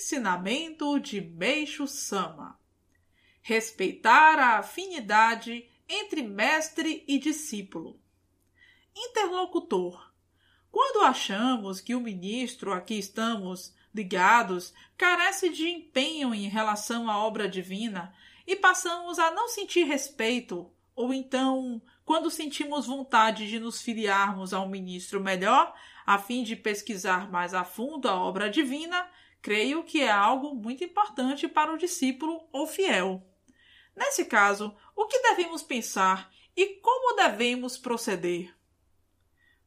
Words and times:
Ensinamento 0.00 0.98
de 0.98 1.20
Meixo 1.20 1.86
Sama. 1.86 2.58
Respeitar 3.42 4.38
a 4.38 4.58
afinidade 4.58 5.68
entre 5.86 6.22
mestre 6.22 7.04
e 7.06 7.18
discípulo. 7.18 8.00
Interlocutor. 8.96 10.10
Quando 10.72 11.04
achamos 11.04 11.82
que 11.82 11.94
o 11.94 12.00
ministro 12.00 12.72
a 12.72 12.80
que 12.80 12.94
estamos 12.94 13.74
ligados 13.94 14.72
carece 14.96 15.50
de 15.50 15.68
empenho 15.68 16.34
em 16.34 16.48
relação 16.48 17.10
à 17.10 17.22
obra 17.22 17.46
divina 17.46 18.14
e 18.46 18.56
passamos 18.56 19.18
a 19.18 19.30
não 19.30 19.48
sentir 19.48 19.84
respeito, 19.84 20.72
ou 20.96 21.12
então, 21.12 21.80
quando 22.06 22.30
sentimos 22.30 22.86
vontade 22.86 23.46
de 23.50 23.60
nos 23.60 23.82
filiarmos 23.82 24.54
a 24.54 24.62
um 24.62 24.68
ministro 24.68 25.20
melhor, 25.20 25.74
a 26.06 26.16
fim 26.16 26.42
de 26.42 26.56
pesquisar 26.56 27.30
mais 27.30 27.52
a 27.52 27.64
fundo 27.64 28.08
a 28.08 28.18
obra 28.18 28.48
divina, 28.48 29.06
creio 29.42 29.82
que 29.84 30.00
é 30.00 30.10
algo 30.10 30.54
muito 30.54 30.84
importante 30.84 31.48
para 31.48 31.72
o 31.72 31.78
discípulo 31.78 32.48
ou 32.52 32.66
fiel. 32.66 33.26
Nesse 33.96 34.24
caso, 34.24 34.74
o 34.94 35.06
que 35.06 35.18
devemos 35.20 35.62
pensar 35.62 36.32
e 36.56 36.76
como 36.80 37.16
devemos 37.16 37.76
proceder? 37.76 38.54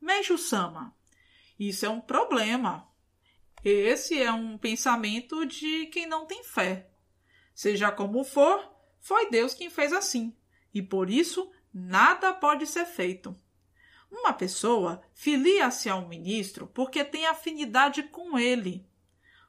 Meishu 0.00 0.38
Sama. 0.38 0.96
Isso 1.58 1.84
é 1.84 1.88
um 1.88 2.00
problema. 2.00 2.88
Esse 3.64 4.20
é 4.22 4.32
um 4.32 4.56
pensamento 4.56 5.44
de 5.44 5.86
quem 5.86 6.06
não 6.06 6.26
tem 6.26 6.44
fé. 6.44 6.90
Seja 7.54 7.90
como 7.90 8.22
for, 8.22 8.72
foi 9.00 9.28
Deus 9.30 9.54
quem 9.54 9.68
fez 9.68 9.92
assim, 9.92 10.36
e 10.72 10.80
por 10.80 11.10
isso 11.10 11.50
nada 11.74 12.32
pode 12.32 12.66
ser 12.66 12.86
feito. 12.86 13.34
Uma 14.10 14.32
pessoa 14.32 15.02
filia-se 15.12 15.88
a 15.88 15.96
um 15.96 16.06
ministro 16.08 16.68
porque 16.68 17.04
tem 17.04 17.26
afinidade 17.26 18.04
com 18.04 18.38
ele, 18.38 18.88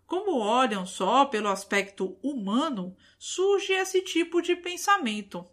como 0.10 0.40
olham 0.40 0.88
só 0.88 1.24
pelo 1.24 1.50
aspecto 1.50 2.18
humano, 2.24 2.98
surge 3.20 3.74
esse 3.74 4.02
tipo 4.02 4.42
de 4.42 4.56
pensamento. 4.56 5.48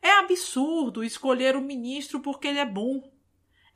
É 0.00 0.12
absurdo 0.12 1.04
escolher 1.04 1.54
o 1.54 1.60
ministro 1.60 2.18
porque 2.20 2.48
ele 2.48 2.58
é 2.58 2.64
bom. 2.64 3.12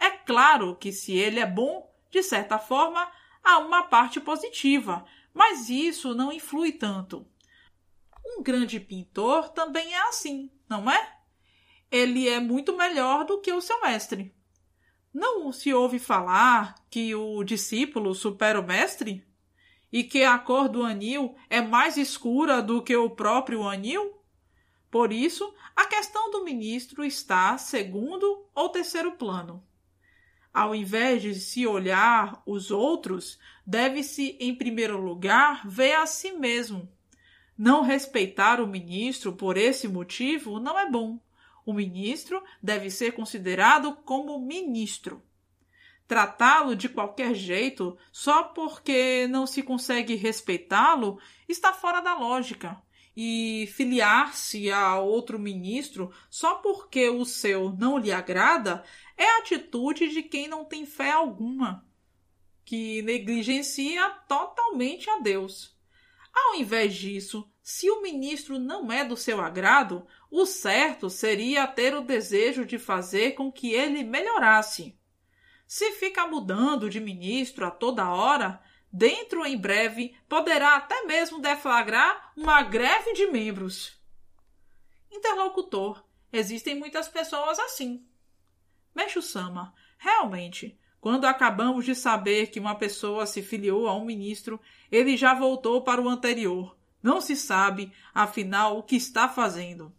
É 0.01 0.11
claro 0.11 0.77
que 0.77 0.91
se 0.93 1.13
ele 1.13 1.41
é 1.41 1.47
bom, 1.47 1.95
de 2.11 2.23
certa 2.23 2.59
forma, 2.59 3.07
há 3.43 3.59
uma 3.59 3.83
parte 3.83 4.19
positiva, 4.19 5.05
mas 5.35 5.69
isso 5.69 6.15
não 6.15 6.33
influi 6.33 6.73
tanto. 6.73 7.27
Um 8.25 8.43
grande 8.43 8.81
pintor 8.81 9.51
também 9.51 9.93
é 9.93 10.09
assim, 10.09 10.51
não 10.67 10.91
é? 10.91 11.19
Ele 11.91 12.27
é 12.31 12.41
muito 12.41 12.75
melhor 12.75 13.27
do 13.27 13.43
que 13.43 13.53
o 13.53 13.61
seu 13.61 13.79
mestre. 13.83 14.35
Não 15.13 15.53
se 15.53 15.75
ouve 15.75 15.99
falar 15.99 16.77
que 16.89 17.15
o 17.15 17.45
discípulo 17.45 18.15
supera 18.15 18.59
o 18.59 18.67
mestre? 18.67 19.23
E 19.95 20.03
que 20.03 20.25
a 20.25 20.37
cor 20.37 20.69
do 20.69 20.83
anil 20.83 21.37
é 21.49 21.61
mais 21.63 21.97
escura 21.97 22.61
do 22.61 22.83
que 22.83 22.97
o 22.97 23.09
próprio 23.09 23.63
anil? 23.63 24.21
Por 24.91 25.13
isso, 25.13 25.55
a 25.77 25.87
questão 25.87 26.33
do 26.33 26.43
ministro 26.43 27.05
está 27.05 27.57
segundo 27.59 28.45
ou 28.53 28.69
terceiro 28.71 29.13
plano. 29.13 29.63
Ao 30.53 30.75
invés 30.75 31.23
de 31.23 31.37
se 31.37 31.65
olhar 31.65 32.43
os 32.45 32.73
outros, 32.73 33.39
deve-se, 33.65 34.37
em 34.41 34.53
primeiro 34.53 35.01
lugar, 35.01 35.65
ver 35.65 35.95
a 35.95 36.07
si 36.07 36.33
mesmo. 36.33 36.89
Não 37.57 37.83
respeitar 37.83 38.61
o 38.61 38.67
ministro 38.67 39.33
por 39.33 39.57
esse 39.57 39.87
motivo 39.87 40.59
não 40.59 40.77
é 40.77 40.91
bom. 40.91 41.21
O 41.65 41.73
ministro 41.73 42.43
deve 42.61 42.91
ser 42.91 43.13
considerado 43.13 43.95
como 44.05 44.41
ministro. 44.41 45.23
Tratá-lo 46.07 46.77
de 46.77 46.89
qualquer 46.89 47.35
jeito 47.35 47.97
só 48.13 48.43
porque 48.43 49.27
não 49.29 49.47
se 49.47 49.63
consegue 49.63 50.15
respeitá-lo 50.15 51.19
está 51.49 51.73
fora 51.73 52.01
da 52.01 52.15
lógica. 52.15 52.81
E 53.17 53.69
filiar-se 53.73 54.71
a 54.71 54.99
outro 54.99 55.39
ministro 55.39 56.13
só 56.29 56.57
porque 56.57 57.09
o 57.09 57.25
seu 57.25 57.71
não 57.71 57.97
lhe 57.97 58.13
agrada 58.13 58.85
é 59.17 59.25
a 59.25 59.39
atitude 59.39 60.09
de 60.09 60.23
quem 60.23 60.49
não 60.49 60.65
tem 60.65 60.85
fé 60.85 61.13
alguma, 61.13 61.87
que 62.65 63.01
negligencia 63.03 64.11
totalmente 64.29 65.09
a 65.09 65.21
Deus. 65.21 65.75
Ao 66.35 66.57
invés 66.57 66.95
disso, 66.95 67.49
se 67.63 67.89
o 67.89 68.03
ministro 68.03 68.59
não 68.59 68.93
é 68.93 69.05
do 69.05 69.17
seu 69.17 69.41
agrado, 69.41 70.05
o 70.31 70.45
certo 70.45 71.09
seria 71.09 71.67
ter 71.67 71.95
o 71.95 72.03
desejo 72.03 72.67
de 72.67 72.79
fazer 72.79 73.33
com 73.33 73.51
que 73.51 73.73
ele 73.73 74.03
melhorasse. 74.03 74.99
Se 75.75 75.91
fica 75.91 76.25
mudando 76.25 76.89
de 76.89 77.01
ministro 77.01 77.67
a 77.67 77.71
toda 77.73 78.09
hora, 78.09 78.63
dentro 78.93 79.45
em 79.45 79.59
breve 79.59 80.15
poderá 80.29 80.77
até 80.77 81.03
mesmo 81.03 81.41
deflagrar 81.41 82.31
uma 82.37 82.63
greve 82.63 83.13
de 83.13 83.27
membros. 83.27 84.01
Interlocutor. 85.11 86.05
Existem 86.33 86.79
muitas 86.79 87.09
pessoas 87.09 87.59
assim. 87.59 88.07
Meixo 88.95 89.21
Sama. 89.21 89.75
Realmente, 89.99 90.79
quando 91.01 91.25
acabamos 91.25 91.85
de 91.85 91.97
saber 91.97 92.53
que 92.53 92.61
uma 92.61 92.77
pessoa 92.77 93.27
se 93.27 93.43
filiou 93.43 93.89
a 93.89 93.97
um 93.97 94.05
ministro, 94.05 94.61
ele 94.93 95.17
já 95.17 95.35
voltou 95.35 95.83
para 95.83 96.01
o 96.01 96.09
anterior. 96.09 96.79
Não 97.03 97.21
se 97.21 97.35
sabe, 97.35 97.93
afinal, 98.15 98.79
o 98.79 98.83
que 98.85 98.95
está 98.95 99.29
fazendo. 99.29 99.93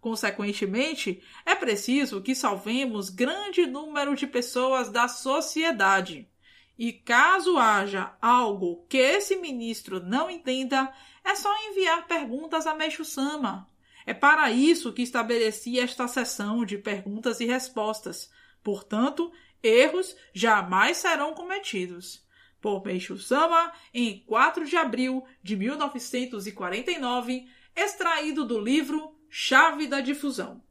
Consequentemente, 0.00 1.22
é 1.44 1.54
preciso 1.54 2.20
que 2.20 2.34
salvemos 2.34 3.10
grande 3.10 3.66
número 3.66 4.14
de 4.14 4.26
pessoas 4.26 4.90
da 4.90 5.08
sociedade. 5.08 6.28
E 6.78 6.92
caso 6.92 7.56
haja 7.58 8.14
algo 8.20 8.84
que 8.88 8.98
esse 8.98 9.36
ministro 9.36 9.98
não 9.98 10.30
entenda, 10.30 10.92
é 11.24 11.34
só 11.34 11.50
enviar 11.68 12.06
perguntas 12.06 12.66
a 12.66 12.74
Meixo 12.74 13.04
Sama. 13.04 13.68
É 14.04 14.12
para 14.14 14.50
isso 14.52 14.92
que 14.92 15.02
estabeleci 15.02 15.80
esta 15.80 16.06
sessão 16.06 16.64
de 16.64 16.78
perguntas 16.78 17.40
e 17.40 17.46
respostas. 17.46 18.30
Portanto, 18.62 19.32
erros 19.62 20.14
jamais 20.32 20.98
serão 20.98 21.34
cometidos. 21.34 22.24
Por 22.60 22.84
Meixo 22.84 23.18
Sama, 23.18 23.72
em 23.92 24.20
4 24.26 24.66
de 24.66 24.76
abril 24.76 25.24
de 25.42 25.56
1949, 25.56 27.48
extraído 27.74 28.44
do 28.44 28.60
livro 28.60 29.15
chave 29.38 29.86
da 29.86 30.00
difusão. 30.00 30.62